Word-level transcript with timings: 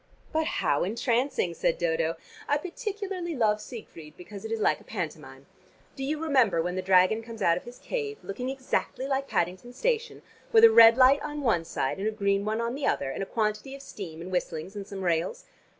"But 0.33 0.45
how 0.45 0.83
entrancing," 0.83 1.53
said 1.53 1.77
Dodo. 1.77 2.15
"I 2.47 2.57
particularly 2.57 3.35
love 3.35 3.61
Siegfried 3.61 4.17
because 4.17 4.43
it 4.43 4.51
is 4.51 4.59
like 4.59 4.79
a 4.81 4.83
pantomime. 4.83 5.45
Do 5.95 6.03
you 6.03 6.17
remember 6.17 6.59
when 6.59 6.73
the 6.73 6.81
dragon 6.81 7.21
comes 7.21 7.43
out 7.43 7.55
of 7.55 7.65
his 7.65 7.77
cave 7.77 8.17
looking 8.23 8.49
exactly 8.49 9.05
like 9.05 9.27
Paddington 9.27 9.73
station, 9.73 10.23
with 10.51 10.63
a 10.63 10.71
red 10.71 10.97
light 10.97 11.21
on 11.21 11.41
one 11.41 11.65
side 11.65 11.99
and 11.99 12.07
a 12.07 12.11
green 12.11 12.45
one 12.45 12.59
on 12.59 12.73
the 12.73 12.87
other, 12.87 13.11
and 13.11 13.21
a 13.21 13.27
quantity 13.27 13.75
of 13.75 13.83
steam, 13.83 14.21
and 14.23 14.31
whistlings, 14.31 14.75
and 14.75 14.87
some 14.87 15.03
rails? 15.03 15.45